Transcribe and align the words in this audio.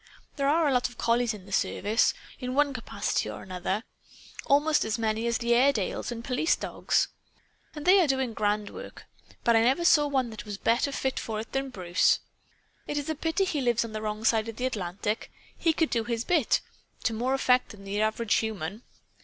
There 0.35 0.47
are 0.49 0.67
a 0.67 0.73
lot 0.73 0.89
of 0.89 0.97
collies 0.97 1.31
in 1.31 1.45
the 1.45 1.51
service, 1.51 2.15
in 2.39 2.55
one 2.55 2.73
capacity 2.73 3.29
or 3.29 3.43
another 3.43 3.83
almost 4.47 4.83
as 4.83 4.97
many 4.97 5.27
as 5.27 5.37
the 5.37 5.53
Airedales 5.53 6.11
and 6.11 6.23
the 6.23 6.27
police 6.27 6.55
dogs. 6.55 7.09
And 7.75 7.85
they 7.85 7.99
are 8.01 8.07
doing 8.07 8.33
grand 8.33 8.71
work. 8.71 9.05
But 9.43 9.55
I 9.55 9.61
never 9.61 9.85
saw 9.85 10.07
one 10.07 10.31
that 10.31 10.43
was 10.43 10.57
better 10.57 10.91
fitted 10.91 11.19
for 11.19 11.39
it 11.41 11.51
than 11.51 11.69
Bruce. 11.69 12.19
It's 12.87 13.07
a 13.09 13.13
pity 13.13 13.45
he 13.45 13.61
lives 13.61 13.85
on 13.85 13.93
the 13.93 14.01
wrong 14.01 14.25
side 14.25 14.49
of 14.49 14.55
the 14.55 14.65
Atlantic. 14.65 15.31
He 15.55 15.71
could 15.71 15.91
do 15.91 16.03
his 16.03 16.23
bit, 16.23 16.61
to 17.03 17.13
more 17.13 17.35
effect 17.35 17.69
than 17.69 17.83
the 17.83 18.01
average 18.01 18.33
human. 18.37 18.81